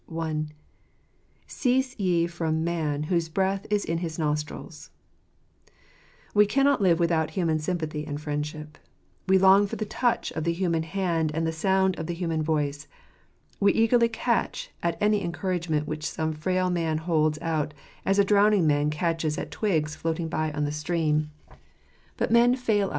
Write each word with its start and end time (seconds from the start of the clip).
I' 0.09 0.31
v 0.33 0.39
i. 0.39 0.45
Cease 1.45 1.95
ye 1.99 2.25
from 2.25 2.63
man, 2.63 3.03
whose 3.03 3.29
breath 3.29 3.67
is 3.69 3.85
in 3.85 3.99
his 3.99 4.17
nostrils 4.17 4.89
I 4.89 5.69
i 5.69 5.71
We 6.33 6.45
cannot 6.47 6.81
live 6.81 6.99
without 6.99 7.29
human 7.37 7.59
sympathy 7.59 8.03
and 8.07 8.19
friendship.; 8.19 8.79
We 9.27 9.37
long 9.37 9.67
for 9.67 9.75
the 9.75 9.85
touch 9.85 10.31
of 10.31 10.43
the 10.43 10.53
human 10.53 10.81
hand 10.81 11.29
and 11.35 11.45
the 11.45 11.51
sound: 11.51 11.99
of 11.99 12.07
the 12.07 12.15
human 12.15 12.41
voice. 12.41 12.87
We 13.59 13.73
eagerly 13.73 14.09
catch 14.09 14.71
at 14.81 14.97
any 14.99 15.21
encourage 15.21 15.67
i 15.69 15.73
ment 15.73 15.87
which 15.87 16.09
some 16.09 16.33
frail 16.33 16.71
man 16.71 16.97
holds 16.97 17.37
out, 17.39 17.75
as 18.03 18.17
a 18.17 18.25
drowning 18.25 18.65
man 18.65 18.85
j 18.89 18.95
1 18.95 18.99
catches 18.99 19.37
at 19.37 19.51
twigs 19.51 19.93
floating 19.95 20.27
by 20.29 20.51
on 20.53 20.63
the 20.65 20.71
stream. 20.71 21.29
But 22.17 22.31
men 22.31 22.55
fail/ 22.55 22.55
\ 22.55 22.55
I 22.55 22.55
\ 22.55 22.55
68 22.55 22.55
%\jz 22.55 22.55
j^tejrs 22.55 22.57
nf 22.57 22.65
t&c 22.65 22.73
flftroite. 22.73 22.89